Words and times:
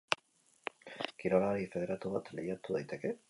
Kirolari 1.23 1.69
federatu 1.77 2.13
bat 2.17 2.35
lehiatu 2.39 2.79
daiteke? 2.79 3.15